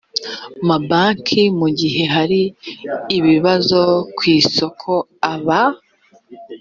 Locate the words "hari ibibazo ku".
2.13-4.23